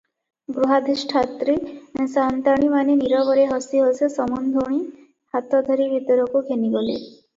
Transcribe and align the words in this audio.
ଗୃହାଧିଷ୍ଠାତ୍ରୀ 0.53 1.53
ସାଆନ୍ତାଣୀମାନେ 2.13 2.95
ନୀରବରେ 3.01 3.45
ହସି 3.53 3.83
ହସି 3.83 4.09
ସମୁନ୍ଧୁଣୀ 4.17 4.83
ହାତଧରି 5.37 5.89
ଭିତରକୁ 5.93 6.43
ଘେନିଗଲେ। 6.51 6.99